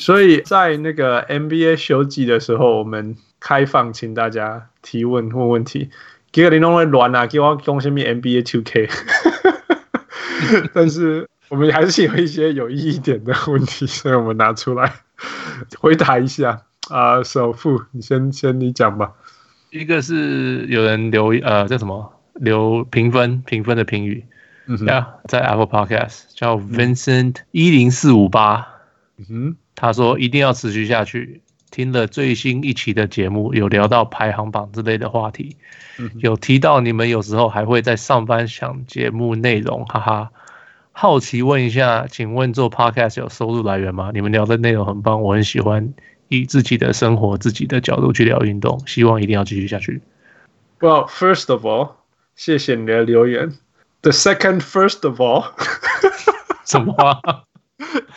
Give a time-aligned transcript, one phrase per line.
[0.00, 5.90] 所以在那个 NBA 休季的时候，我们开放请大家提问问问题。
[6.32, 8.88] 给个你弄会乱啊，给我讲什么 NBA 2K。
[10.72, 14.92] 但是我们还是有一些有意义一点的问题，所以我们拿出来
[15.78, 16.62] 回答一下。
[16.88, 19.12] 啊、呃，首富，你先先你讲吧。
[19.70, 24.24] 一个是有人留呃叫什么留评分评分的评语，
[24.66, 28.66] 嗯哼，yeah, 在 Apple Podcast 叫 Vincent 一零四五八，
[29.18, 31.40] 嗯哼，他说一定要持续下去。
[31.70, 35.56] 听了最新一期的节目，有聊到排行榜之类的话题，
[35.98, 40.30] 嗯、有提到你们有时候还会在上班想节目内容，哈哈。
[40.92, 44.10] 好奇问一下，请问做 Podcast 有收入来源吗？
[44.12, 45.94] 你们聊的内容很棒，我很喜欢。
[46.28, 50.00] 以自己的生活、自己的角度去聊运动，希望一定要继续下去。
[50.78, 51.92] Well, first of all，
[52.36, 53.52] 谢谢你的留言。
[54.02, 55.46] The second, first of all，
[56.64, 57.20] 什么话？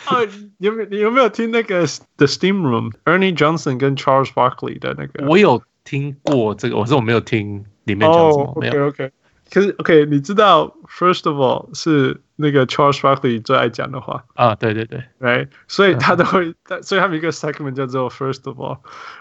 [0.07, 0.27] 哦，
[0.59, 1.85] 有没有你有没有听那个
[2.17, 5.25] The Steam Room，Ernie Johnson 跟 Charles Barkley 的那个？
[5.27, 8.43] 我有听过这个，我说我没有听里面讲什么。
[8.45, 9.11] Oh, okay, okay.
[9.51, 18.77] 可是，OK，你知道，First of all 是那个 Charles Barkley 最爱讲的话啊，对对对，Right，所以他都会，所以他们一个 segment 叫做 First of all，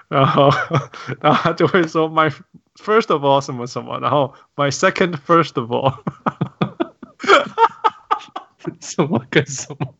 [0.09, 0.51] 然后，
[1.23, 2.31] 然后他就会说 My
[2.77, 5.95] first of all 什么什么，然后 My second first of all，
[8.81, 9.95] 什么跟什么，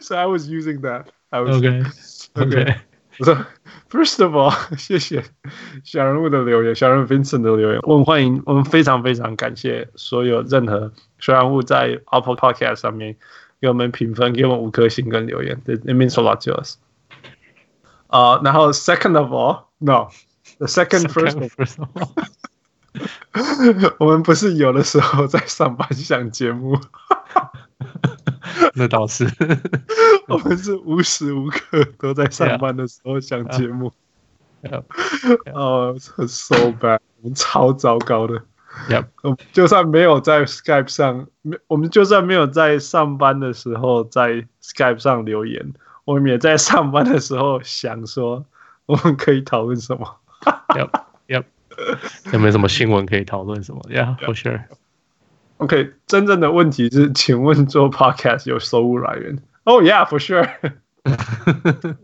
[0.00, 1.06] So I was using that.
[1.30, 1.82] I was OK
[2.34, 2.74] OK，
[3.18, 3.46] 我说。
[3.90, 5.24] First of all，谢谢
[5.82, 7.80] 小人物的留言，小人物 Vincent 的留言。
[7.84, 13.16] 我们欢迎，我们非常非常感谢所有任何小人物在 Apple Podcast 上面
[13.62, 16.76] 给我们评分，给我们五颗星跟留言，It means a lot to us。
[18.08, 22.10] 啊，然后 Second of all，No，the second first first of all，
[23.99, 26.79] 我们不是有的时候在上班想节目。
[28.75, 29.27] 那倒是，
[30.27, 33.91] 我们是无时无刻都在上班的时候想节目。
[35.53, 38.41] 哦，很 so bad，我们超糟糕的。
[38.89, 39.05] Yep.
[39.51, 45.73] 就算没有在 Skype 上，没我们就算没有在上班的时候在 Skype 上留言，
[46.05, 48.45] 我们也在上班的时候想说，
[48.87, 50.17] 我们可以讨论什么。
[50.69, 50.89] Yep.
[51.27, 51.43] Yep.
[52.33, 54.61] 有没有什么新闻可以讨论什么？Yeah，for sure。
[55.57, 60.49] OK，真正的问题是，请问做 Podcast 有收入来源？Oh yeah，for sure。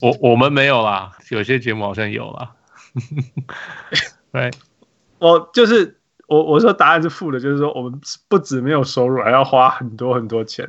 [0.00, 2.52] 我我们没有啦，有些节目好像有啦。
[4.32, 4.50] 对，
[5.18, 5.98] 我就是
[6.28, 10.68] 我我说答案是负的，就是说我们不止没有收入，还要花很多很多钱，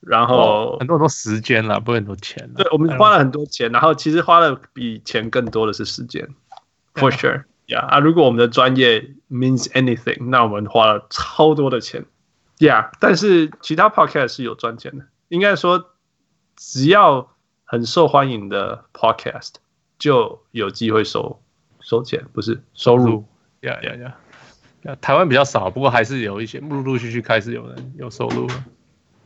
[0.00, 2.50] 然后很多很多时间啦，不是很多钱。
[2.56, 6.26] 对，我们花了很多钱，然后其实花了比钱更多的是时间
[6.94, 7.44] ，for sure。
[7.66, 7.98] 呀啊！
[8.00, 12.04] 如果我们的专业 means anything，那我们花了超多的钱。
[12.58, 15.06] ，Yeah，，但是其他 podcast 是有赚钱的。
[15.28, 15.92] 应该说，
[16.56, 19.54] 只要很受欢迎的 podcast
[20.00, 21.40] 就有机会收
[21.80, 23.24] 收钱，不是收入。
[23.62, 24.12] ，Yeah Yeah
[24.82, 24.96] Yeah！
[24.96, 28.64] 台湾比较少，不过还是有一些陆陆续续开始有人有收入了。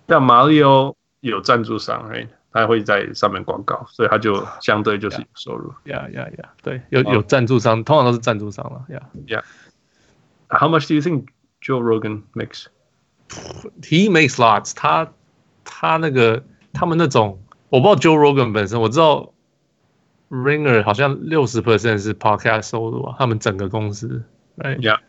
[0.06, 2.28] 像马里奥有赞助商，right?
[2.54, 5.74] 他会在上面广告，所以他就相对就是有收入。
[5.86, 6.48] 呀呀呀！
[6.62, 8.84] 对，有有赞助商，通常都是赞助商了。
[8.90, 9.42] 呀呀。
[10.48, 11.26] How much do you think
[11.60, 12.66] Joe Rogan makes?
[13.82, 14.72] He makes lots.
[14.72, 15.12] 他
[15.64, 19.32] 他那个他们那种，我不知道 Joe Rogan 本身，我知道
[20.30, 24.24] Ringer 好像六十 percent 是 podcast 收入啊，他们整个公司。
[24.58, 25.00] 哎呀。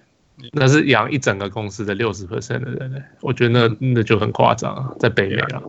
[0.51, 5.61] 那是养一整个公司的六十 percent 的人呢，我觉得那那就很夸张啊，在北美啊，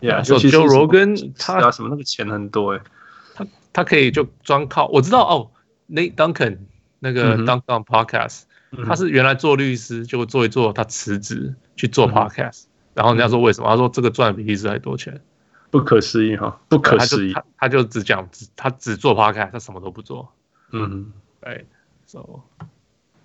[0.00, 2.80] 呀，就 Joe Rogan 他什么那个钱很多哎，
[3.34, 5.50] 他他可以就专靠我知道哦
[5.88, 6.58] ，Nate Duncan
[6.98, 8.42] 那个 Duncan Podcast，
[8.86, 13.70] 他是原来做律师，就做一做他辞职去做 Podcast，然后人家说为什么？
[13.70, 15.18] 他说这个赚的比律师还多钱，
[15.70, 20.30] 不可思议哈，不可思议，他他就只讲只他只做 Podcast，他什么都不做，
[20.72, 21.10] 嗯，
[21.40, 21.64] 哎
[22.04, 22.42] ，so。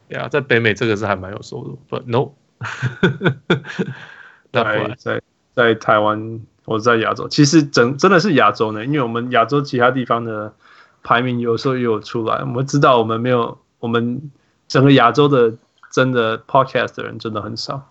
[0.10, 2.34] 呀，在北美这个是还蛮有收入，But no，
[4.52, 5.22] 在在
[5.54, 10.54] 在台湾或者在亚洲，其实真真的是亚洲呢，因为我们亚洲其他地方的
[11.02, 14.31] 排名有时候也有出来，我们知道我们没有，我们
[14.68, 15.54] 整个亚洲的
[15.92, 17.90] 真的 Podcast 的人真的很少，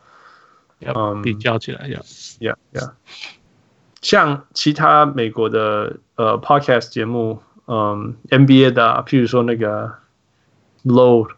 [0.80, 2.00] 嗯，比较起来，呀
[2.38, 2.94] 呀呀，
[4.02, 9.92] 像其他美国的呃 Podcast 节目，嗯，NBA 的，譬如说那个
[10.84, 11.30] Load。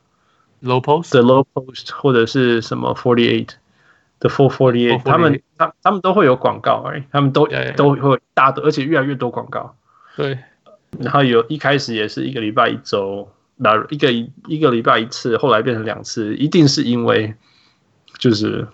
[0.62, 9.76] Low Post The Low Post 或者是什么 Forty Eight，The Full Forty Eight，他们他他们都会有广告哎，他们都.都会大的，而且越来越多广告。
[10.16, 10.38] 对，
[10.98, 17.34] 然后有一开始也是一个礼拜一周，那一个一个礼拜一次，后来变成两次，一定是因为
[18.18, 18.66] 就是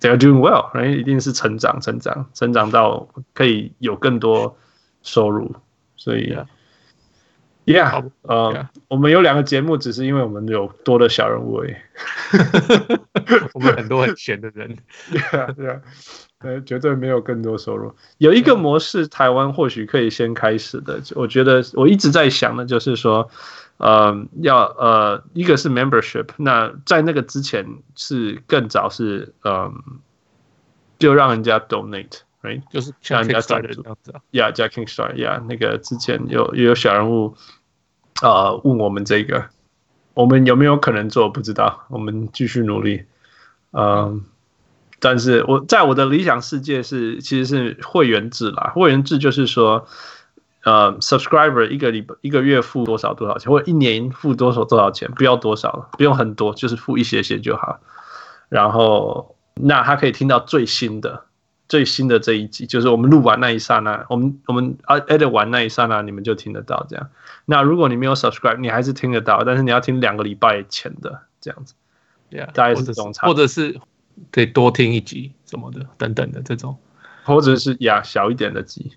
[0.00, 0.96] they are doing well，right？
[0.96, 4.56] 一定是成长，成长，成长到可以有更多
[5.02, 5.54] 收入，
[5.96, 6.32] 所以。
[6.32, 6.46] Yeah.
[7.66, 8.66] Yeah，呃，yeah.
[8.88, 11.74] 我们有两个节目，只是因为我们有多的小人物而已。
[13.54, 14.76] 我们很多很闲的人。
[15.10, 15.80] 对啊，对啊，
[16.40, 17.94] 对，绝对没有更多收入。
[18.18, 21.00] 有一个模式，台湾或许可以先开始的。
[21.14, 23.30] 我觉得我一直在想的，就是说，
[23.78, 29.72] 呃，要呃，一个是 membership，那在那个之前是更早是，嗯、呃，
[30.98, 31.58] 就让人家
[32.70, 34.14] 就是像人家 start 这样子。
[34.32, 37.36] Yeah，Jack Kingstar，Yeah，那个之前有也有小人物。
[38.22, 39.46] 呃，问我们这个，
[40.14, 41.28] 我们有没有可能做？
[41.28, 43.04] 不知道，我们继续努力。
[43.72, 44.20] 嗯、呃，
[45.00, 48.70] 但是我在我的理想世界是，其实是会员制啦。
[48.72, 49.88] 会员制就是说，
[50.62, 57.80] 呃，subscriber 一个礼拜一个月付多少多少钱，或者一年付多少多少钱，不要多少，不用很多，就是付一些些就好。
[58.48, 61.24] 然后，那他可以听到最新的。
[61.74, 67.10] 最新的这一集就是我们录完那一刹那，我们我们啊 edit 完那一刹那，你们就听得到这样。
[67.46, 71.74] 那如果你没有 subscribe，你还是听得到，但是你要听两个礼拜前的这样子。
[72.30, 73.80] Yeah, 大概是这种差，或者是
[74.30, 76.78] 可以多听一集什么的等等的这种，
[77.24, 78.92] 或者是呀小一点的集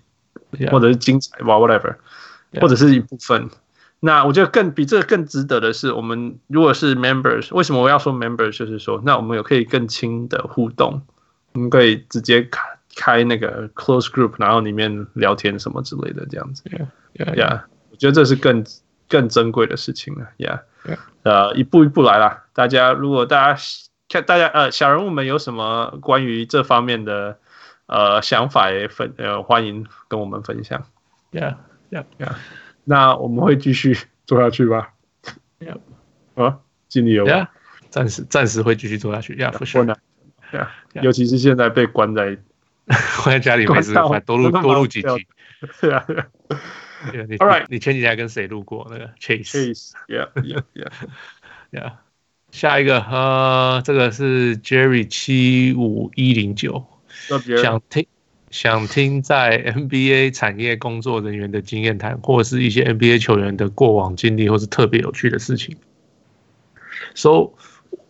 [0.52, 3.50] ，yeah, 或者是精彩哇 whatever，yeah, 或者是一部分。
[3.98, 8.56] 那我觉得更比这个更值得的是，我们如果是 members，为什么我要说 members？
[8.56, 11.02] 就是说，那我们有可以更轻的互动。
[11.58, 12.62] 我们可以直接开
[12.94, 16.62] 开那个 close group，然后里面聊天什么之类的，这样子。
[17.14, 17.62] Yeah.
[17.90, 18.64] 我觉得这是更
[19.08, 20.28] 更珍贵的事情了。
[20.38, 20.60] Yeah.
[21.24, 22.44] 呃，一步一步来啦。
[22.52, 23.60] 大家如果大家
[24.08, 27.38] 看大家呃小人物们有什么关于这方面的
[27.86, 30.86] 呃想法也分呃欢迎跟我们分享。
[31.32, 31.56] Yeah,
[31.90, 32.36] yeah, yeah.
[32.84, 34.92] 那我们会继续做下去吧。
[35.58, 35.80] Yeah，
[36.36, 37.26] 啊，尽力有。
[37.26, 37.48] Yeah，
[37.90, 39.34] 暂时暂时会继续做下去。
[39.34, 39.96] Yeah，for sure.
[40.50, 40.70] 对啊，
[41.02, 42.36] 尤其是现在被关在
[43.22, 45.08] 关在家里，没事快多录多录几集。
[45.80, 46.04] 对啊，
[47.28, 51.92] 你 All right，你前几天跟谁录过那个 Chase？Yeah，Yeah，Yeah，Yeah。
[52.50, 56.86] 下一个呃，这个是 Jerry 七五一零九，
[57.60, 58.06] 想听
[58.50, 65.76] 想听在 NBA 产业工作人员的经验谈，或者是一些 NBA 球员的过往经历，或是特别有趣的事情。
[67.14, 67.50] So。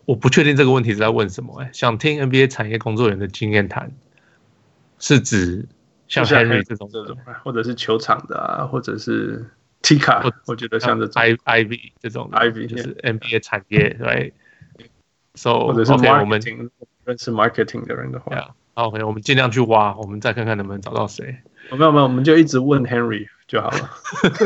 [0.09, 3.91] 我不确定这个问题是在问什么哎、欸，想听 NBA 产业工作人员的经验谈，
[4.97, 5.67] 是指
[6.07, 9.45] 像 Henry 这种，这种，或者是球场的啊，或者是
[9.83, 14.33] Tika，我觉得像这种 Ivy 这种 Ivy 就是 NBA 产业对。
[15.35, 16.71] So 或者是 marketing，
[17.05, 18.35] 认识 marketing 的人的话，
[18.73, 21.37] 好，OK，我们尽量去挖，我们再看看能不能找到谁。
[21.71, 23.27] 没有没有，我们就一直问 Henry。
[23.49, 23.89] 就好了，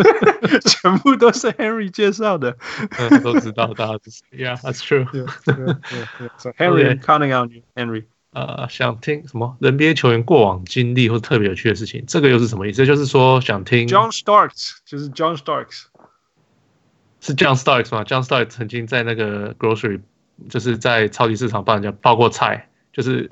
[0.66, 2.58] 全部都是 Henry 介绍的，
[2.98, 5.06] 嗯，都知道，大家都是，Yeah，that's true。
[6.38, 8.06] So Henry counting on you，Henry。
[8.32, 12.86] 呃，想听什么 NBA 球员过往经历或特别有趣的事情，这个又是什么意思？
[12.86, 15.84] 就是说想听 John Starks，就是 John Starks，
[17.20, 20.00] 是 John Starks 吗？John Starks 曾经在那个 grocery，
[20.50, 23.30] 就是在超级市场帮人家包过菜，就是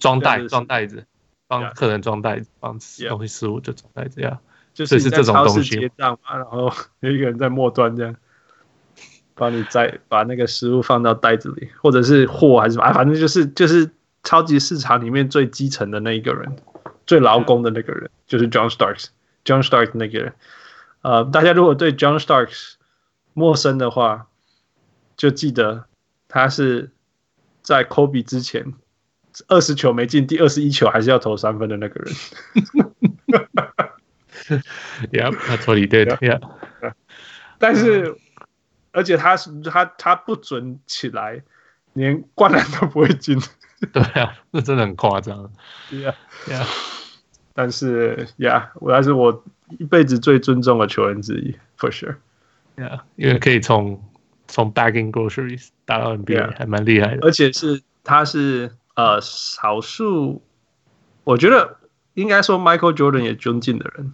[0.00, 1.06] 装袋装袋子，
[1.46, 2.78] 帮客人装袋子，帮
[3.08, 4.40] 东西食物就装袋子呀。
[4.74, 8.16] 就是你在超市结账嘛，然后有一个人在末端这样，
[9.34, 13.90] 帮你再把那个食物放到袋子里，或者是货还是什么，反正就是就是
[14.22, 16.56] 超级市场里面最基层的那一个人，
[17.06, 20.32] 最劳工的那个人，就是 John Starks，John Starks 那个人。
[21.02, 22.74] 呃，大家如果对 John Starks
[23.34, 24.28] 陌生的话，
[25.16, 25.84] 就记得
[26.28, 26.90] 他是
[27.60, 28.72] 在 Kobe 之前
[29.48, 32.14] 二十球没进，第二十一球还是要投三分的那个人。
[35.10, 36.08] Yeah, that's what he did.
[36.18, 36.40] Yeah.
[37.58, 38.16] 但是，
[38.92, 41.42] 而且他是他他不准起来，
[41.92, 43.40] 连灌篮都不会进。
[43.92, 45.50] 对啊，那真的很夸张。
[45.90, 46.14] Yeah,
[46.46, 46.66] yeah.
[47.54, 49.44] 但是，Yeah，我还是我
[49.78, 52.16] 一辈子最尊重的球员之一，For sure.
[52.76, 54.02] Yeah，因为可以从
[54.48, 57.26] 从 bagging groceries 打到 NBA，还蛮厉害的。
[57.26, 60.42] 而且是他是呃少数，
[61.24, 61.76] 我觉得
[62.14, 64.12] 应该说 Michael Jordan 也尊敬的人。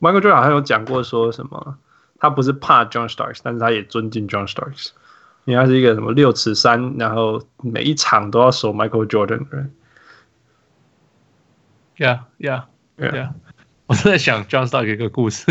[0.00, 1.76] Michael Jordan 好像有讲过说什么，
[2.20, 4.90] 他不是怕 John Starks，但是他也尊敬 John Starks，
[5.44, 9.74] 因为他是一个什么六尺三，然后每一场都要守 Michael Jordan 的人。
[11.96, 12.64] Yeah, yeah,
[12.96, 13.30] yeah.
[13.86, 15.46] 我是在想 John Starks 一个故事。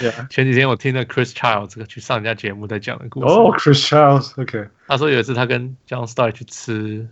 [0.00, 0.28] Yeah.
[0.28, 3.26] 前几天我听了 Chris Childs 这个去上人家节目在讲的故事。
[3.26, 4.68] 哦、oh,，Chris Childs，OK。
[4.86, 7.08] 他说有一次他跟 John Starks 去吃，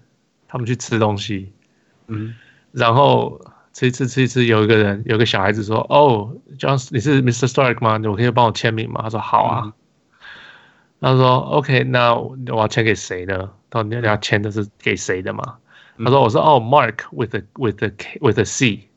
[0.48, 1.52] 他们去吃东西，
[2.06, 2.34] 嗯，
[2.72, 3.40] 然后。
[3.75, 7.47] 吃一吃吃一吃，有一个人，有个小孩子说：“哦，John，你是 Mr.
[7.47, 7.97] Stark 吗？
[7.97, 9.73] 你可以帮我签名吗？”他说：“好啊。”
[10.99, 13.49] 他说：“OK，那我要签给谁呢？
[13.69, 15.57] 到底你要签的是给谁的嘛？”
[16.03, 18.87] 他说我是哦，Mark with a with a with a C。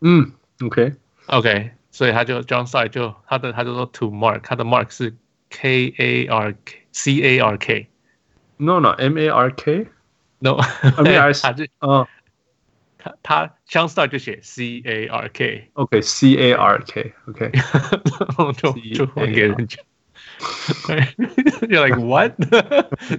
[0.00, 0.92] 嗯，OK
[1.26, 5.14] OK，所以他就 John Stark 就他的他就说 to Mark，他的 Mark 是
[5.50, 11.32] K A R K C A R K。No no M A R K。No，M A R
[11.32, 11.70] K。
[11.80, 12.06] 嗯。
[13.23, 17.51] 他他 John Stark 就写 C A R K，OK，C A R K，OK，
[18.57, 19.77] 就就还给人家
[21.67, 22.33] ，You're like what？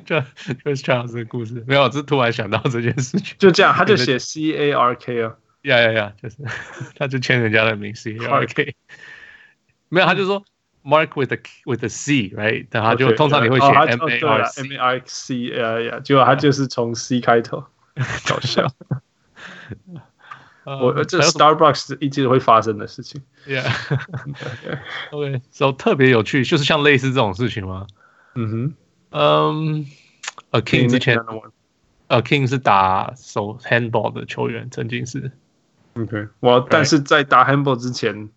[0.04, 6.36] 就就是 Charles 的故事，没有，只是突然想到这件事情，就这样，他就写 C A R K 啊，呀呀呀，就是
[6.96, 8.74] 他就签人家的名 C A R K，
[9.88, 10.44] 没有，他就说
[10.84, 12.66] Mark with a with a C，right？
[12.70, 17.64] 然后就通常你会写 M A R M A R C，呀呀，结果他就是从 C 开头，
[18.26, 18.70] 搞笑。
[20.64, 23.22] 我这 Starbucks 一直会发生的事情。
[23.46, 23.72] Yeah，OK，so
[25.78, 27.86] 特别有趣，就是像类似这种事情吗？
[28.34, 28.74] 嗯哼，
[29.10, 29.86] 嗯
[30.50, 31.18] ，A King 之前
[32.08, 35.32] ，A King 是打手 handball 的球员，曾经是。
[35.94, 38.28] OK，我但是在打 handball 之前，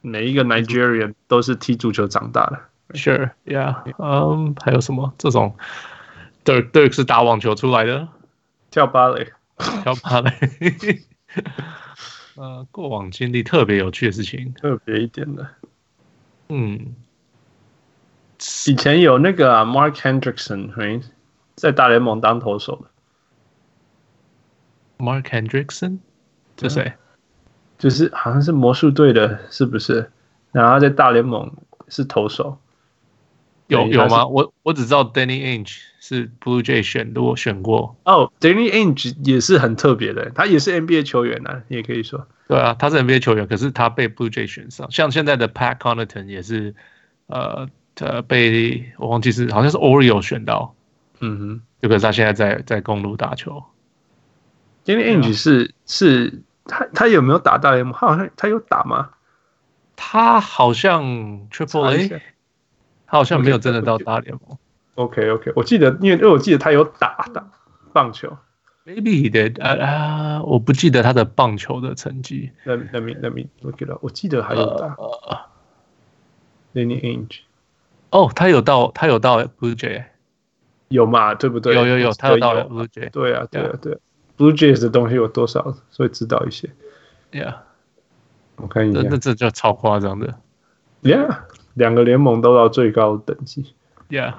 [0.00, 2.60] 每一个 Nigerian 都是踢足球长大的。
[2.96, 5.56] Sure，Yeah，嗯，还有什么这种
[6.44, 8.06] ？Dirk Dirk 是打网球出来的，
[8.70, 9.32] 跳芭蕾。
[9.82, 10.32] 跳芭蕾，
[12.36, 15.46] 呃，过往经历特别有趣的事情，特别一点的，
[16.48, 16.94] 嗯，
[18.66, 21.02] 以前有那个、啊、Mark Hendrickson，
[21.54, 22.84] 在大联盟当投手
[24.98, 25.98] 的，Mark Hendrickson，
[26.56, 26.92] 这谁？
[27.78, 30.10] 就是好像是魔术队的，是不是？
[30.52, 31.52] 然后在大联盟
[31.88, 32.58] 是投手。
[33.72, 34.26] 有有吗？
[34.26, 37.96] 我我只知道 Danny Ainge 是 Blue Jay 选的，我选过。
[38.04, 42.26] 哦，Danny Ainge 也是很特别的，他也是 NBA 球员啊，也可以说。
[42.48, 44.90] 对啊，他是 NBA 球员，可是他被 Blue Jay 选上。
[44.90, 46.74] 像现在的 Pat Connaughton 也是，
[47.26, 50.74] 呃，他，被我忘记是好像是 Orioles 选到。
[51.20, 53.62] 嗯哼，就可是他现在在在公路打球。
[54.84, 57.94] Danny Ainge 是、啊、是他他有没有打大联盟？
[57.94, 59.10] 他好像他有打吗？
[59.94, 61.04] 他好像
[61.50, 62.20] Triple A。
[63.12, 64.56] 他好像没有真的到大联盟。
[64.94, 67.46] OK OK，我记得，因为因为我记得他有打打
[67.92, 68.38] 棒球。
[68.86, 70.42] Maybe he did 啊啊！
[70.42, 72.52] 我不记得他的棒球的成绩。
[72.64, 73.98] Let let me let me look it up。
[74.00, 74.96] 我记得还有打。
[76.72, 77.40] Danny Ainge。
[78.08, 80.04] 哦，他有到，他有到 Blue Jay。
[80.88, 81.34] 有嘛？
[81.34, 81.74] 对不对？
[81.74, 83.10] 有有有，他有到 Blue Jay。
[83.10, 83.98] 对啊对啊对。
[84.38, 85.76] Blue Jays 的东西有多少？
[85.90, 86.70] 所以知道一些。
[87.30, 87.56] Yeah。
[88.56, 89.02] 我看一下。
[89.04, 90.34] 那这就超夸张的。
[91.02, 91.40] Yeah。
[91.74, 93.74] 两个联盟都到最高等级
[94.10, 94.34] ，Yeah，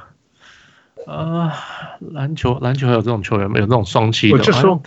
[1.07, 1.53] 啊，
[1.99, 4.37] 篮球篮球还有这种球员没有这种双栖的？
[4.37, 4.79] 我就说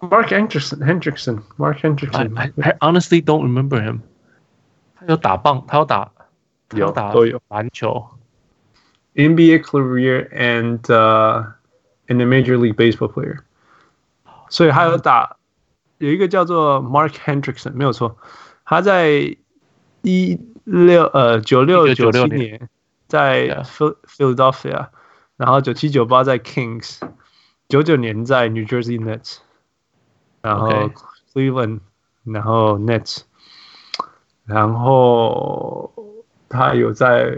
[0.00, 4.00] ，Mark Hendrickson，Hendrickson，Mark Hendrickson，I I honestly don't remember him。
[4.98, 6.10] 他有打棒，他有打，
[6.74, 8.06] 有打都有篮球
[9.14, 11.52] ，NBA career and uh
[12.08, 13.38] and a Major League Baseball player。
[14.50, 15.36] 所以他有打，
[15.98, 18.18] 有一个叫做 Mark Hendrickson，没有错，
[18.66, 19.36] 他在
[20.02, 20.38] 一。
[20.63, 22.69] 六呃九六九七年
[23.07, 24.89] 在 Philadelphia，
[25.37, 26.99] 然后九七九八在 Kings，
[27.67, 29.37] 九九年在 New Jersey Nets，
[30.41, 30.91] 然后
[31.33, 31.79] Cleveland，
[32.23, 33.21] 然后 Nets，
[34.45, 35.91] 然后
[36.47, 37.37] 他有在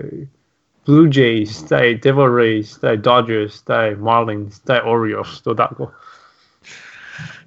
[0.86, 5.94] Blue Jays，在 Devil Rays，在 Dodgers，在 Marlins，在 Orioles 都打过。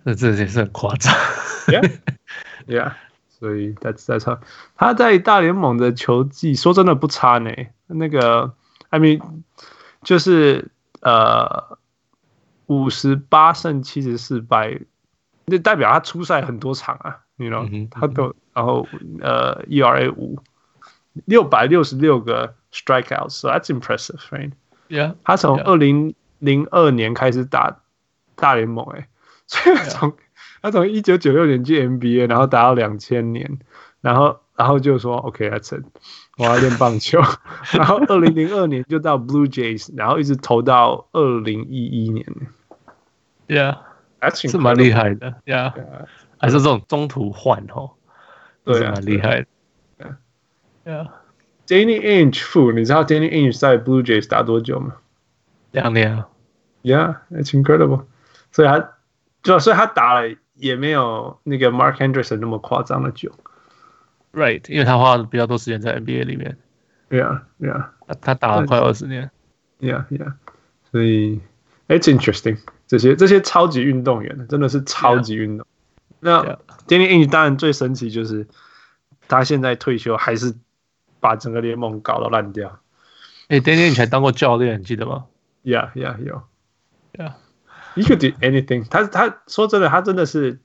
[0.03, 1.13] 那这也是很夸张。
[1.67, 2.93] Yeah，Yeah。
[3.40, 4.42] 所以在在场，
[4.76, 7.50] 他在大联盟的球技说真的不差呢。
[7.88, 8.54] 那个
[8.90, 9.22] ，I mean，
[10.04, 10.70] 就是
[11.02, 11.78] 呃
[12.68, 14.82] 五十八胜七十四败，
[15.46, 17.20] 那代表他出赛很多场啊。
[17.38, 18.86] 你知道，他都然后
[19.22, 20.38] 呃 ERA 五
[21.26, 27.80] 六百六十六个 strikeouts，so that's impressive，right？Yeah，他从二零零二年开始打
[28.36, 29.08] 大联盟，哎，
[29.48, 30.14] 所以从。
[30.62, 33.60] 他从一九九六年进 NBA，然后打到两千年，
[34.02, 35.86] 然后然后就说 OK，that's it，
[36.38, 37.22] 我要练棒球。
[37.74, 42.26] 然后二零零二年就到 Blue Jays，然后一直投到二零一一年。
[43.48, 45.36] Yeah，that's 是蛮厉害的。
[45.46, 45.74] Yeah，
[46.38, 47.92] 还是这种中途换哦，
[48.66, 49.46] 对啊，蛮厉害
[49.98, 50.18] 的。
[50.86, 54.98] Yeah，Danny Ainge，你知道 Danny Ainge 在 Blue Jays 打多久吗？
[55.72, 56.26] 两年。
[56.84, 58.06] Yeah，that's incredible。
[58.52, 58.92] 所以他
[59.42, 60.36] 就所以他打了。
[60.60, 63.32] 也没有那个 Mark Hendrickson 那么夸张的久
[64.34, 66.58] ，Right，因为他花了比较多时间在 NBA 里面
[67.10, 69.32] ，Yeah，Yeah，他他打了快二十年
[69.80, 70.34] ，Yeah，Yeah，
[70.92, 71.40] 所以
[71.88, 75.66] It's interesting，这些这些超级运动员真的是超级运动。
[76.20, 76.44] 那
[76.88, 78.46] Danny Ainge 当然最神奇就是
[79.28, 80.54] 他现在退休还是
[81.20, 82.80] 把整个联盟搞到烂掉。
[83.48, 85.26] 哎，Danny Ainge 还当过教练，你记得吗
[85.64, 86.44] ？Yeah，Yeah，有
[87.14, 87.34] ，Yeah。
[87.96, 89.04] ，He could do anything 他。
[89.04, 90.60] 他他说真的，他真的是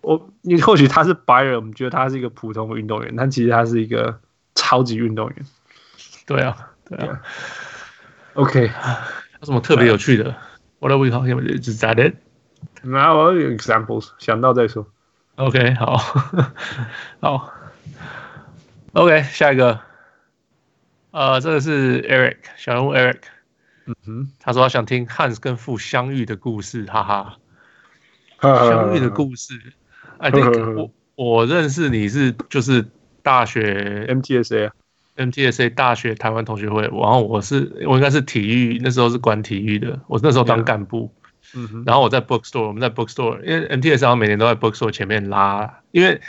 [0.00, 0.30] 我。
[0.42, 4.20] 你或许他是白人，我们觉得他是一个普通的运动员，但其实他是一个
[4.54, 5.46] 超级运动员。
[6.26, 7.22] 对啊，对啊。
[8.34, 8.70] OK，
[9.40, 10.36] 有什么特别有趣的
[10.80, 11.44] ？What are we talking about?
[11.44, 12.16] Is that it?
[12.82, 14.86] No, examples 想到再说。
[15.36, 15.96] OK，好，
[17.20, 17.52] 好。
[18.92, 19.80] OK，下一个。
[21.10, 23.20] 呃，这个是 Eric 小人物 Eric。
[23.86, 27.38] 嗯哼，他说他想听汉斯跟父相遇的故事，哈哈。
[28.40, 29.54] 相遇的故事
[30.20, 32.84] think 我我认识你是就是
[33.22, 34.72] 大学 MTSA 啊
[35.16, 41.10] ，MTSA 大学台湾同学会，然后我是我应该是体育，那时候是管体育的，我那时候当干部。
[41.54, 46.20] 嗯哼，然后我在 bookstore，我们在 bookstore，因为 MTSA 每年都在 bookstore 前面拉，因为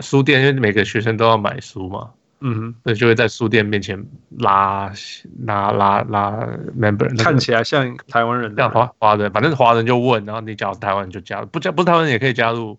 [0.00, 2.12] 书店，因为每个学生都要买书嘛。
[2.46, 4.06] 嗯哼，所以就会在书店面前
[4.38, 4.92] 拉
[5.46, 6.46] 拉拉拉
[6.78, 12.78] member，看起来像台湾人，像华华人，反正华人就问，然后你讲台湾人就加入，不加不是台湾人也可以加入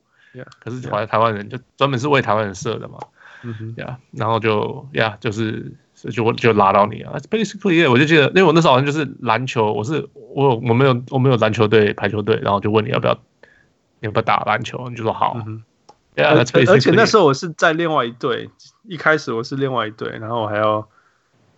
[0.60, 3.00] 可是华台湾人就专门是为台湾人设的嘛，
[3.41, 5.74] 嗯哼，呀，然后就呀就是
[6.12, 13.17] 就就拉到你啊，basically，我就记得，因为我那时候好像就是篮球，我是我我没有我没有篮球队排球队，然后就问你要不要
[14.00, 15.36] 你要不要打篮球，你就说好。
[16.15, 18.50] Yeah, 而且那时候我是在另外一队，
[18.84, 20.88] 一开始我是另外一队，然后我还要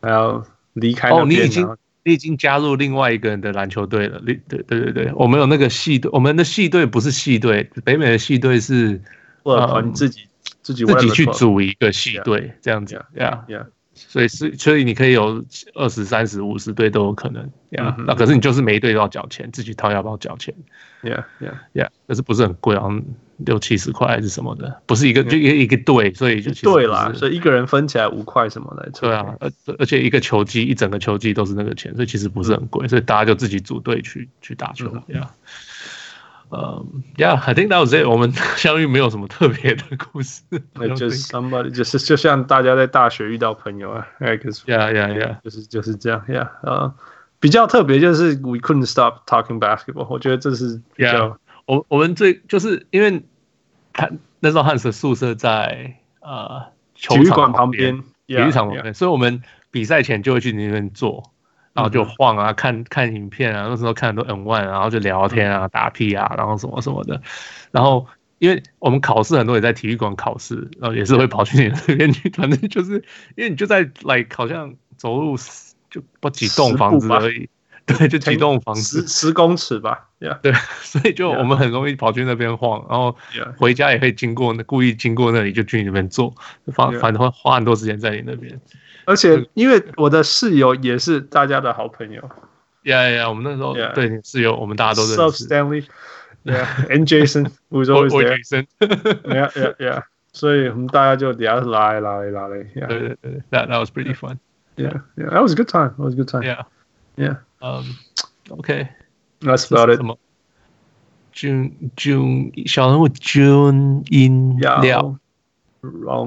[0.01, 1.09] 还要离开。
[1.09, 4.19] 哦，你已经你已经加入另外一个人的篮球队了。
[4.19, 8.99] 对对对对，我们有那个系队，我们的系队不是系队，北美的系队是
[9.43, 10.21] 呃你自己
[10.63, 13.05] 自己自己去组一个系队这样子。
[13.15, 13.65] Yeah, yeah.
[13.97, 17.95] 所以是，所以你可以有二十三十五十队都有可能呀。
[18.05, 20.53] 那可是你就是每一队都要缴钱，自己掏腰包缴钱。
[21.03, 21.89] Yeah, yeah, yeah.
[22.07, 23.03] 可是不是很贵，好像
[23.37, 27.11] 六七十块还是什么的，不是一个就一一个队，所以就对啦。
[27.13, 28.89] 所以一个人分起来五块什么的。
[28.99, 34.87] 对啊，而而且一个球季一整个球季都是那个钱，所以其实不是很贵，所以大家就自己组队去去打球。
[35.07, 35.27] Yeah.
[36.49, 38.07] 呃、um,，Yeah，I think that was it。
[38.07, 40.41] 我们 相遇没有什么特别的故事。
[40.75, 44.07] 那就是 somebody，就是就像大家在大学遇到朋友啊。
[44.19, 46.23] Yeah，Yeah，Yeah，就是就是这样。
[46.27, 46.91] Yeah，呃、uh,，
[47.39, 50.07] 比较特别就是 we couldn't stop talking basketball。
[50.09, 51.29] 我觉得这是比较。
[51.29, 53.25] Yeah, 我我们最就是因为
[53.91, 61.31] 他那时候汉斯宿舍在呃体育馆旁边，体育场旁边，所以我们比赛前就会去那边坐。
[61.77, 67.21] 然后就晃啊，看看影片啊，那时候看很多 N one，然后就聊天啊，打屁啊，然后什么什么的。
[67.69, 68.03] 然后
[68.39, 72.27] 因为我们考试很多也在体育馆考试，然后也是会跑去你那边去。
[72.35, 72.95] 反正就是
[73.35, 75.37] 因为你就在 like 好像走路
[75.91, 77.47] 就不几栋房子而已，
[77.87, 80.09] 对，就几栋房子，十十公尺吧。
[80.19, 80.37] Yeah.
[80.41, 83.15] 对，所以就我们很容易跑去那边晃，然后
[83.57, 86.33] 回家也会经过那故意经过那里就去你那边坐，
[86.73, 88.59] 反反正会花很多时间在你那边。
[89.05, 92.21] 而且因为我的室友也是大家的好朋友
[92.83, 95.15] ，Yeah Yeah，我们那时候对室友，我们大家都认识。
[95.15, 106.03] So Stanley，Yeah，and Jason，was always there，Yeah Yeah Yeah，所以我们大家就底下拉来拉来拉来，Yeah，对对对，That that was pretty fun，Yeah Yeah，that was a good time，that
[106.03, 106.65] was a good time，Yeah Yeah，
[107.16, 107.84] 嗯，
[108.48, 109.96] OK，That's about it。
[109.96, 110.18] 什么？
[111.34, 115.18] June June 小人物 June in 廖。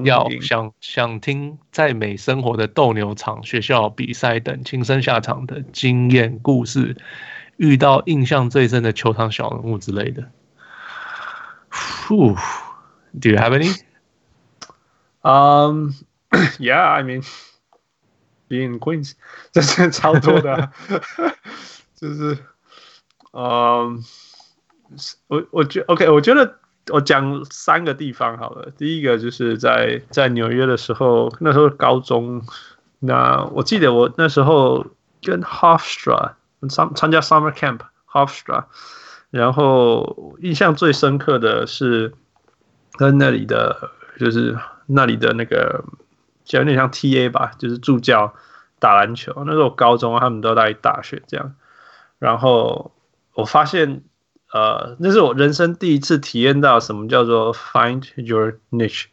[0.03, 6.97] 要想想听在美生活的斗牛场、学校比赛等亲身下场的经验故事，
[7.55, 10.29] 遇到印象最深的球场小人物之类的。
[11.71, 12.35] Whew,
[13.17, 13.73] do you have any?
[15.21, 15.93] Um,
[16.59, 17.23] yeah, I mean,
[18.50, 19.12] being Queens，
[19.52, 20.70] 这是超多的、
[21.96, 22.36] 就是，
[23.32, 24.04] 嗯，
[25.28, 26.56] 我我觉 OK，我觉得。
[26.88, 28.72] 我讲三个地方好了。
[28.76, 32.42] 第一个就是在在纽约的时候，那时候高中，
[32.98, 34.86] 那我记得我那时候
[35.22, 36.32] 跟 Hofstra
[36.68, 38.64] 参参加 Summer Camp Hofstra，
[39.30, 42.12] 然后印象最深刻的是
[42.92, 45.84] 跟那里的，就是那里的那个，
[46.58, 48.34] 有点像 TA 吧，就是助教
[48.78, 49.32] 打篮球。
[49.46, 51.54] 那时候高中他们都在大学这样，
[52.18, 52.92] 然后
[53.34, 54.02] 我发现。
[54.52, 59.04] 呃，那是我人生第一次体验到什么叫做 find your niche，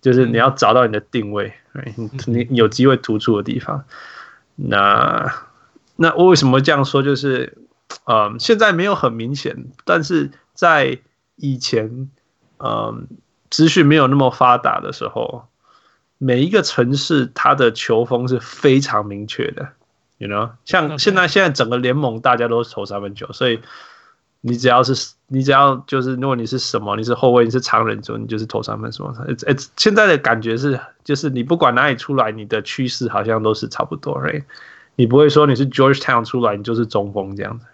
[0.00, 1.54] 就是你要找到你的定位，
[2.26, 3.84] 你你有机会突出的地方。
[4.56, 5.32] 那
[5.94, 7.04] 那我为什么这样说？
[7.04, 7.56] 就是
[8.06, 10.98] 嗯，现在没有很明显，但是在
[11.36, 12.10] 以前，
[12.58, 13.06] 嗯，
[13.50, 15.46] 资讯没有那么发达的时候，
[16.24, 19.68] 每一个城市它的球风是非常明确的
[20.18, 23.60] ，you know，像现在现在整个联盟大家都投三分球，所以。
[24.46, 29.10] 你只要是，你只要就是，如果你是什么，你是后卫，你是常人就，你就是投三分什么。
[29.26, 34.42] 诶诶，现在的感觉是，就是你不管哪里出来，你的趋势好像都是差不多，right？
[34.96, 37.64] 你不会说你是 Georgetown 出来，你就是中锋这样子。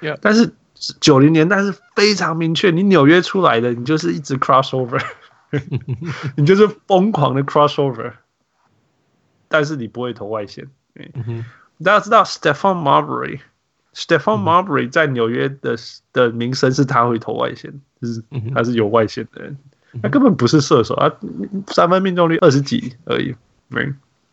[0.00, 0.18] Yeah.
[0.20, 0.52] 但是
[0.98, 5.00] 九零年代是非常明确，你纽约出来的，你就是一直 crossover，
[6.36, 8.12] 你就是疯狂的 crossover，
[9.48, 10.68] 但是你不会投外线。
[11.84, 15.76] 大家知道 Stephon Marbury，Stephon Marbury 在纽约的
[16.12, 18.22] 的名声是他会投外线，就是
[18.54, 19.56] 他是有外线的人，
[20.02, 21.12] 他根本不是射手啊，
[21.68, 23.34] 三分命中率二十几而已。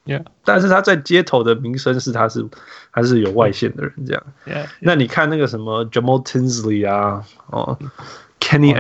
[0.06, 0.24] Yeah.
[0.44, 2.48] 但是他在街头的名声是他是
[2.92, 4.24] 他是有外线的人这样。
[4.46, 4.68] Yeah.
[4.80, 7.78] 那你看那个什么 Jamal Tinsley 啊，哦
[8.40, 8.74] ，Kenny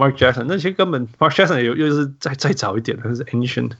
[0.00, 3.72] Anderson，Mark Jackson 那些根本 Mark Jackson 又又是再再早一点的，他是 Ancient，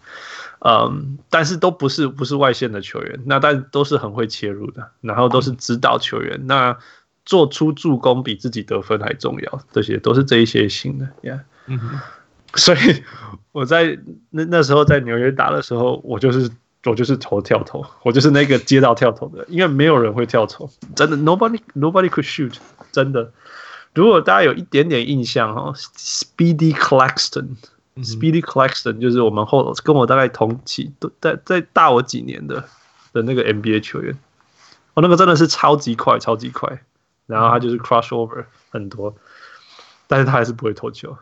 [0.61, 6.77] 嗯，但是都不是不是外线的球员，那但都是很会切入的，然后都是指导球员，那
[7.25, 11.41] 做出助攻比自己得分还重要，这些都是这一些型的，Yeah。
[12.57, 13.05] 所以
[13.53, 13.99] 我在
[14.31, 16.51] 那那时候在纽约打的时候，我就是
[16.85, 22.55] 我就是投跳投，我就是那个接到跳投的，因为没有人会跳投，真的，nobody nobody could shoot，
[22.91, 23.33] 真的。
[23.94, 32.64] 如果大家有一点点印象哈，Speedy Claxton，Speedy Claxton 就是我们后跟我大概同期，都在在大我几年的
[33.12, 34.16] 的那个 NBA 球员，
[34.94, 36.83] 哦，那个真的是超级快，超级快，
[37.26, 39.14] 然后他就是 crossover 很多，
[40.07, 41.16] 但是他还是不会投球。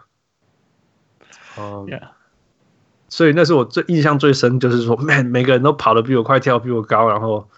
[1.56, 2.08] 哦，Yeah.
[3.08, 7.48] 所以那是我最印象最深，就是说，Man，每个人都跑得比我快，跳得比我高，然后，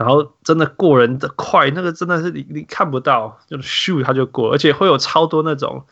[0.00, 5.84] 然后真的过人的快，那个真的是你你看不到，就 shoot 他就过，而且会有超多那种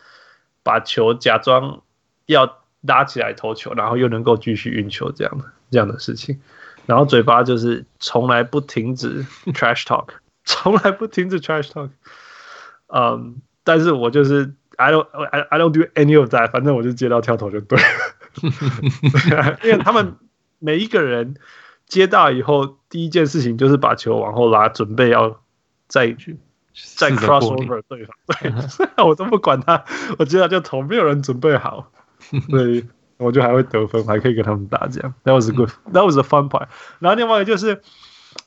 [0.63, 1.83] 把球假装
[2.25, 6.41] 要拉起来投球，然后又能够继续运球这样的这样的事情，
[6.87, 10.07] 然后嘴巴就是从来不停止 trash talk，
[10.45, 11.91] 从来不停止 trash talk，
[12.87, 14.55] 嗯，但是我就是。
[14.81, 20.15] I don't I I don't do any of that，反正我就接到跳投就对了， 因为他们
[20.61, 21.35] 每一个人
[21.89, 25.41] 接到以后，第一件事情就是把球往后拉，准备要
[25.89, 26.39] 再去
[26.97, 28.53] 再 crossover 对方，对，
[29.05, 29.85] 我都不管他，
[30.19, 31.91] 我接到就投，没有人准备好，
[32.51, 35.15] 所以我就还会得分，还可以跟他们打这样。
[35.25, 36.69] That was a good，that was a fun part。
[36.99, 37.81] 然后另外一个就是，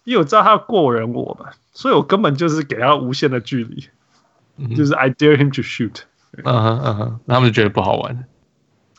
[0.04, 6.04] 因为我知道他要过人我嘛，所以我根本就是给他无限的距离，就是 I dare him to shoot。
[6.44, 8.26] 嗯哼嗯哼，他们就觉得不好玩。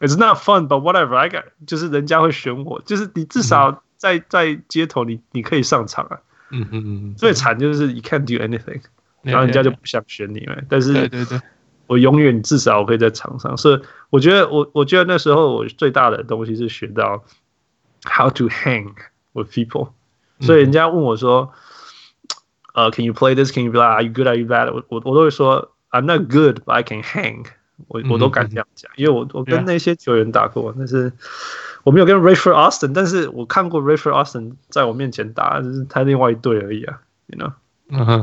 [0.01, 1.15] It's not fun, but whatever.
[1.15, 6.19] I got，就是人家会选我，就是你至少在在街头你你可以上场啊。
[6.51, 7.15] 嗯嗯嗯。
[7.15, 8.83] 最惨就是 you can't do anything，
[9.23, 10.57] 然后人家就不想选你嘛。
[10.69, 11.41] 但是对对对，
[11.87, 17.25] 我永远至少我可以在场上，所以我觉得我我觉得那时候我最大的东西是学到
[18.05, 18.93] how to hang
[19.33, 19.93] with people。
[20.41, 21.53] 所以人家问我说，
[22.75, 23.53] 呃，Can you play this?
[23.53, 23.85] Can you like?
[23.85, 24.27] Are you good?
[24.27, 24.73] Are you bad?
[24.73, 25.69] 我我我都会说。
[25.95, 27.45] I'm not good, but I can hang
[27.89, 28.01] 我。
[28.03, 31.13] 我我都敢这样讲，因为我我跟那些球员打过，但是
[31.83, 37.53] 我没有跟 Rayford Austin，但是我看过 Rayford Austin 在我面前打，就是他另外一队而已啊，you know？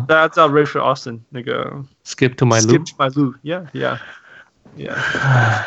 [0.06, 3.98] 大家知道 Rayford Austin 那个 Skip to my loop，Skip to my loop，Yeah Yeah
[4.78, 4.96] Yeah。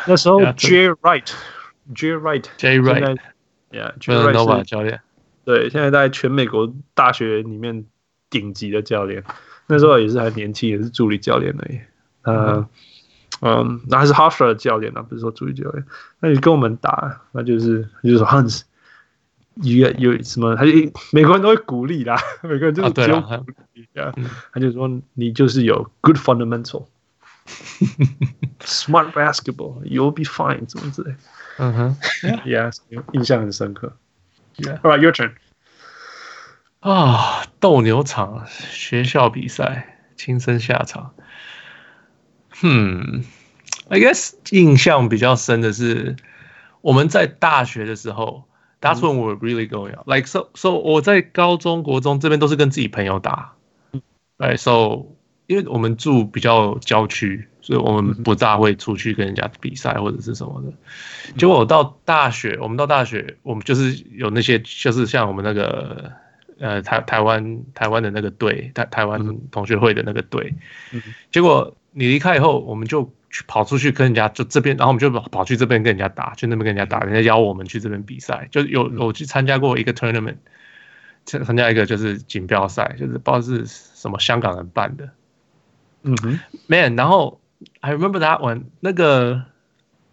[0.07, 5.01] 那时候 Jay Wright，Jay Wright，Jay Wright，Yeah，Jay Wright 是教练，
[5.45, 7.85] 对，现在在全美国大学里面
[8.29, 9.23] 顶级的教练，
[9.67, 11.79] 那时候也是还年轻，也是助理教练而已。
[12.23, 12.67] 呃，
[13.45, 15.85] 嗯，那还是 Hofstra 的教练呢，不是说助理教练。
[16.21, 18.61] 那你跟我们打，那就是就是说 Hans，
[19.55, 20.55] 有有什么？
[20.55, 20.71] 他就
[21.11, 24.13] 每个人都会鼓励啦，每个人就是只有鼓励啊。
[24.53, 31.13] 他就说你就是有 good fundamental，smart basketball，you'll be fine，怎么之类。
[31.57, 31.97] 嗯哼
[32.45, 32.73] ，Yeah，
[33.11, 33.91] 印象很深刻。
[34.55, 35.33] Yeah，All right，your turn。
[36.79, 41.13] 啊，斗牛场学校比赛，亲身下场。
[42.65, 43.23] 嗯
[43.89, 46.15] ，I guess 印象比较深的是
[46.79, 48.45] 我们在大学的时候
[48.79, 50.07] ，That's when we were really going out.
[50.07, 53.53] Like so, so 我在高中国中这边都是跟自己朋友打
[54.37, 54.55] ，Right?
[54.55, 55.07] So
[55.47, 60.71] 因为我们住比较郊区，所以我们不大会出去跟人家比赛或者是什么的。
[61.37, 66.13] 结果我到大学，我们到大学，我们就是有那些，就是像我们那个
[66.59, 70.53] 呃台台湾台湾的那个队，台台湾同学会的那个队，
[71.29, 71.75] 结果。
[71.93, 80.37] 你离开以后，我们就去跑出去跟人家就这边，然后我们就跑去这边跟人家打，去那边跟人家打，人家邀我们去这边比赛，就有我去参加过一个 tournament，
[81.25, 85.09] 参参加一个就是锦标赛，就是不知道是什么香港人办的。
[86.01, 87.39] 嗯哼，man，然后
[87.79, 89.45] I remember that one，那个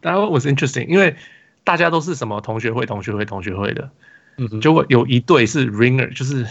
[0.02, 1.16] that one was interesting，因为
[1.64, 3.90] 大家都是什么同学会、同学会、同学会的，
[4.36, 6.46] 嗯哼，结果有一对是 ringer，就是。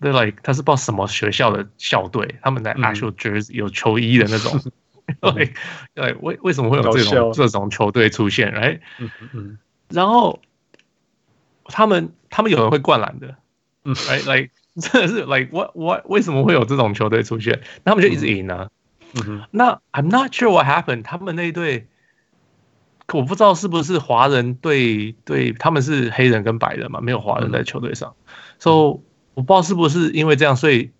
[0.00, 4.60] 对，like 他是不知道什么学校的校队，他们的 actual jersey 有球衣的那种。
[5.20, 5.52] 对，
[5.92, 8.78] 对，为为什么会有这种这种球队出现？right？
[9.88, 10.40] 然后
[11.64, 13.34] 他们他们有人会灌篮的，
[13.84, 17.60] 嗯，right，like 真的是 like what what 为什么会有这种球队出现？
[17.82, 18.70] 那他们就一直赢啊。
[19.14, 21.02] 嗯哼，那 I'm not sure what happened。
[21.02, 21.88] 他们那一队，
[23.12, 28.14] 我不知道是不是华人对对，他们是黑人跟白人嘛，没有华人在球队上。
[28.16, 29.00] 嗯、so
[29.34, 30.90] 我不知道是不是因为这样，所以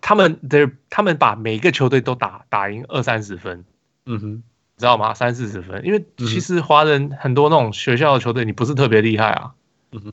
[0.00, 3.64] 他们的他们把每个球队都打打赢二三十分。
[4.06, 4.42] 嗯哼。
[4.78, 5.14] 知道吗？
[5.14, 9.52] 三四十分，因为其实华人很多那种学校的球队，你不是特别厉害啊。
[9.92, 10.12] 嗯哼。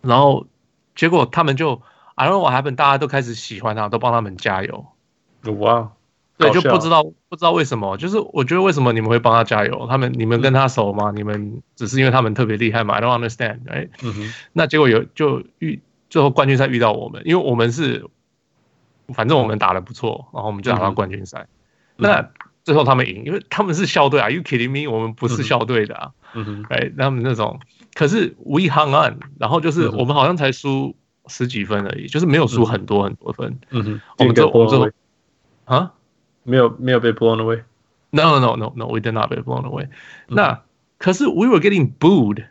[0.00, 0.46] 然后
[0.94, 1.82] 结果他们就
[2.14, 4.86] ，I don't know what happened，大家都开始喜欢他，都帮他们加油。
[5.58, 5.92] 哇！
[6.38, 9.86] 对，就不知道不知道为什么，就是我觉得为什么你们会帮他加油？
[9.90, 11.10] 他们你们跟他熟吗？
[11.14, 13.88] 你们只是因为他们特别厉害吗？I don't understand，哎。
[14.02, 14.32] 嗯哼。
[14.54, 15.82] 那结果有就遇
[16.12, 18.04] 最后冠军赛遇到我们，因为我们是
[19.14, 21.48] 反正我们打的不错，然后我们就打到冠军赛。
[21.96, 22.28] 那。
[22.64, 24.30] 最后他们赢，因为他们是校队啊。
[24.30, 24.88] You kidding me？
[24.88, 26.12] 我们不是校队的啊。
[26.32, 27.58] 嗯哼，哎，他们那种，
[27.92, 30.94] 可是 we hung on，然后就是我们好像才输
[31.26, 33.58] 十几分而已，就是没有输很多很多分。
[33.70, 34.88] 嗯哼，我们最我们最后
[35.64, 35.92] 啊，
[36.44, 37.64] 没有没有被 blown away。
[38.10, 39.88] No no no no，we did not be blown away。
[40.28, 40.62] 那
[40.98, 42.44] 可是 we were getting booed。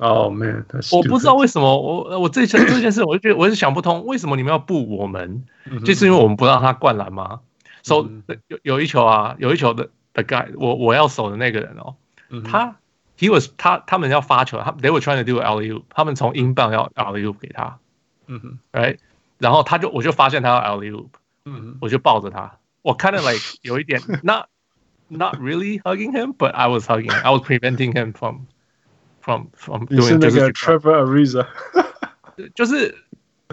[0.00, 5.44] Oh man，我不知道为什么我我这件这件事，我就觉得我是想不通，为什么你们要 boo 我们？
[5.84, 7.40] 就是因为我们不让他灌篮吗？
[7.82, 8.10] 守、so,
[8.48, 11.94] 有有一球啊，有一球的的 guy，我我要守的那个人哦，
[12.28, 12.76] 嗯、哼他
[13.18, 17.78] he was 他他们要发球，他 they were trying to do alley-oop，他们从 inbound 要 alley-oop 给他，
[18.26, 18.98] 嗯哼，right，
[19.38, 21.08] 然后他就我就发现他要 alley-oop，
[21.44, 24.46] 嗯哼，我就抱着他，我 kind of like 有一点 not
[25.08, 28.46] not really hugging him，but I was hugging，I was preventing him from
[29.21, 31.45] from from doing 那个 Trevor Ariza，
[32.55, 32.95] 就是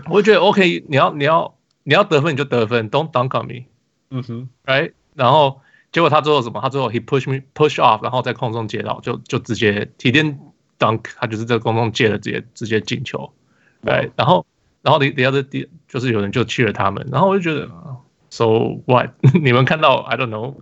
[0.08, 1.54] 我觉得 OK，你要你要
[1.84, 3.64] 你要得分你就得分，don't dunk on me。
[4.10, 5.60] 嗯哼，right，然后
[5.92, 6.60] 结果他最后什么？
[6.60, 10.38] 他最后 he push me push off，然后在空中接到，就就直接提点
[10.78, 13.30] dunk，他就是在空中接了，直接直接进球
[13.82, 14.46] ，right，然后
[14.82, 17.70] 然后你你要的第就是有人就去了他们，然后我就觉得
[18.30, 18.46] ，so
[18.86, 19.10] what？
[19.42, 20.54] 你们看到 I don't know，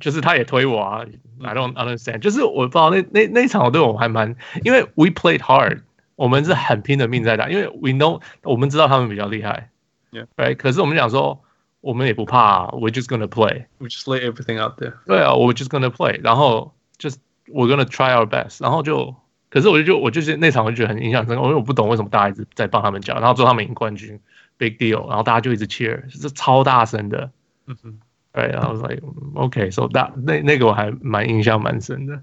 [0.00, 1.06] 就是他也推我啊，
[1.42, 5.80] I don't understand，就是我不知道那那那一场我对我还蛮，因为 we played hard，
[6.16, 9.70] 我们是很拼的命在打，因为 we know 我们知道他们比较厉害，
[10.12, 11.40] yeah，right，可是我们讲说。
[11.84, 13.66] 我们也不怕啊，We're just gonna play.
[13.76, 14.94] We just lay everything out there.
[15.04, 19.14] 对啊，我 just gonna play，然后 just we're gonna try our best，然后就，
[19.50, 24.18] 可是我就就我就是那场我就觉得很印象深刻，因为我不懂为什么大家一直在帮他们讲，然后最后他们赢冠军，
[24.56, 27.30] big deal，然后大家就一直 cheer，是超大声的。
[27.66, 27.98] 嗯哼，
[28.33, 29.01] 对，然后 like
[29.35, 32.21] OK，so that 那那个我还蛮印象蛮深的。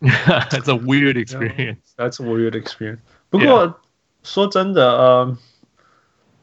[0.00, 1.78] That's a weird experience.
[1.96, 2.98] That's a weird experience.
[3.30, 3.80] 不过
[4.22, 5.38] 说真的，呃。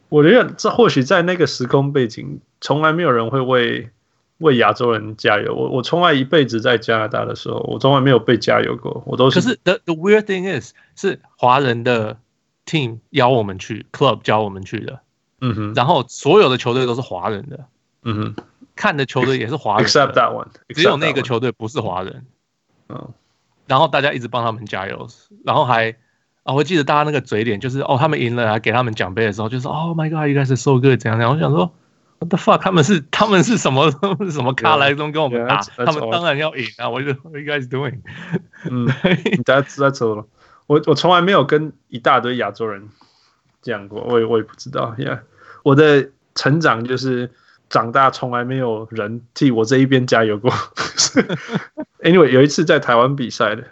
[0.08, 3.88] 我觉得这或许在那个时空背景，从来没有人会为
[4.36, 5.54] 为亚洲人加油。
[5.54, 9.02] 我我从来一辈子在加拿大的时候，我从来没有被加油过。
[9.06, 9.40] 我都是。
[9.40, 12.18] 可是 the the weird thing is，是华人的
[12.66, 15.00] team 邀我们去，club 叫我们去的。
[15.40, 15.72] 嗯哼。
[15.74, 17.64] 然后所有的球队都是华人的。
[18.02, 18.44] 嗯哼。
[18.74, 19.86] 看的球队也是华人。
[19.86, 20.48] Except that one。
[20.74, 22.26] 只有那个球队不是华人。
[22.88, 23.12] 嗯。
[23.66, 25.08] 然后大家一直帮他们加油，
[25.44, 25.96] 然后还。
[26.44, 31.30] 啊，我记得大家那个嘴脸，就是哦，他们赢了还，给他们奖杯的时候，就是 Oh my God，you guys are so good，怎样怎样。
[31.32, 31.72] 我想说
[32.18, 33.92] ，What the fuck，他们是他们是什么
[34.28, 36.88] 什么卡来中跟我们打，他们当然要赢啊。
[36.88, 38.00] 我就 What are you guys doing？
[38.68, 38.88] 嗯
[39.44, 40.24] ，That's that's all。
[40.66, 42.88] 我我从来没有跟一大堆亚洲人
[43.60, 44.96] 讲过，我也我也不知道。
[44.98, 45.20] Yeah，
[45.62, 47.30] 我的成长就是
[47.72, 50.52] 长大从来没有人替我这一边加油过。
[52.04, 53.64] Anyway，有一次在台湾比赛的，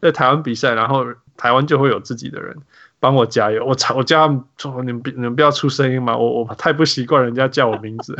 [0.00, 1.04] 在台湾比赛，然后。
[1.34, 2.54] 台湾就会有自己的人
[3.00, 3.96] 帮我加油，我操！
[3.96, 4.44] 我叫他们
[4.86, 8.16] ：“你们你们不要出声音嘛，我我太不习惯人家叫我名字。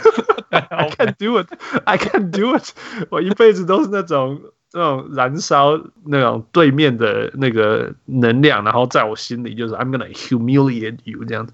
[0.48, 1.48] ”I can't do it,
[1.84, 2.72] I can't do it。
[3.10, 4.40] 我一辈子都是那种
[4.72, 11.52] 那种燃烧那种对面的那个能量，然后在我心里就是 I'm gonna humiliate you 这样子。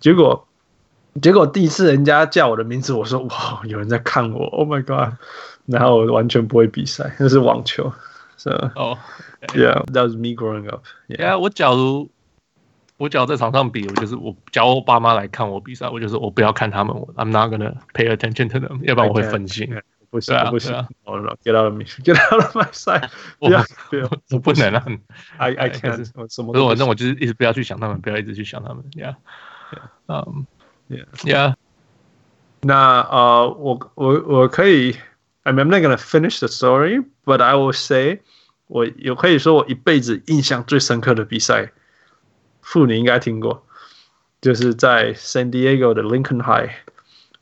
[0.00, 0.48] 结果
[1.20, 5.14] 结果第一次人家叫我的名字，我说：“哇，有人在看我！”Oh my god！
[5.66, 7.92] 然后我完全不会比赛，那是网球。
[8.36, 8.98] So, oh,
[9.42, 9.66] okay.
[9.66, 10.84] yeah, that was me growing up.
[11.08, 12.10] Yeah, yeah 我假如
[12.98, 19.74] 我假如在场上比，我就是我假如我爸妈来看我比赛，我就是我不要看他们，我 I'm not gonna pay attention to them，要不然我会分心。
[20.08, 20.72] 不行不行
[21.04, 23.10] ，Oh no，get out of me，get out of my sight。
[23.40, 24.86] 不要不要，我不能啊
[25.36, 26.04] I I can't。
[26.32, 26.52] 什么？
[26.64, 28.84] 我那我就是一直不要去想他们，不要一直去想他们。
[28.92, 29.16] Yeah，
[30.06, 30.46] 嗯，Yeah，
[32.60, 34.96] 那呃，我我我可以。
[35.42, 38.22] I mean, I'm not gonna finish the story, but I will say，
[38.66, 41.70] 我有可以说我一辈子印象最深刻的比赛，
[42.62, 43.62] 傅你应该听过，
[44.40, 46.72] 就是在 San Diego 的 Lincoln High，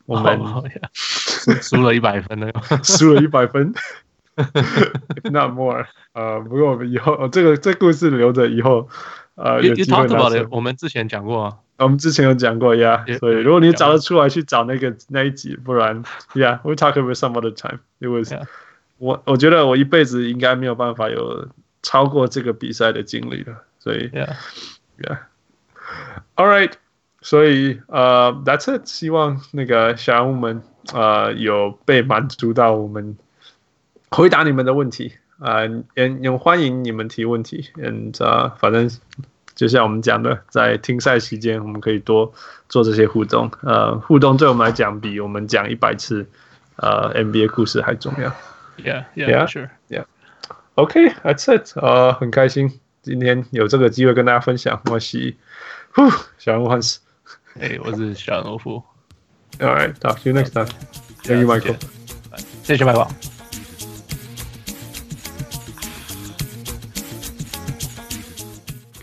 [0.05, 0.39] 我们
[0.93, 2.53] 输了一百分了，
[2.83, 3.73] 输了一百分
[4.35, 5.87] ，if not more。
[6.13, 8.87] 呃，不过我们以后这个这故事留着以后
[9.33, 10.47] 呃，有机会拿车。
[10.51, 13.05] 我们之前讲过啊，我们之前有讲过呀。
[13.19, 17.79] 所以如果你找得出来，去找那个那一集，不然，Yeah，we talk about some other time。
[17.99, 18.23] 因为
[18.97, 21.49] 我我觉得我一辈子应该没有办法有
[21.83, 23.63] 超过这个比赛的经历了。
[23.79, 24.09] 所以
[24.99, 25.17] ，Yeah，Yeah，All
[26.47, 26.71] right。
[27.21, 28.85] 所以呃，That's it。
[28.85, 30.61] 希望那个小人物们
[30.93, 33.17] 呃有被满足到，我们
[34.11, 35.13] 回答你们的问题。
[35.39, 35.63] 啊，
[35.95, 37.69] 也也欢迎你们提问题。
[37.75, 38.89] 嗯，啊，反正
[39.55, 42.31] 就像我们讲的，在听赛期间，我们可以多
[42.67, 43.49] 做这些互动。
[43.61, 46.27] 呃，互动对我们来讲，比我们讲一百次
[46.75, 48.29] 呃 NBA 故事还重要。
[48.77, 50.03] Yeah, yeah, sure, yeah.
[50.75, 51.71] OK, that's it.
[51.79, 54.81] 呃，很开心今天有这个机会跟大家分享。
[54.91, 55.33] 我是
[55.93, 56.03] 呼
[56.37, 56.99] 小人物汉斯，
[57.59, 58.83] 哎，我是小人物夫。
[59.59, 60.67] All right, talk to you next time.
[61.23, 61.77] Thank you, Michael.
[62.63, 63.34] 谢谢 Michael.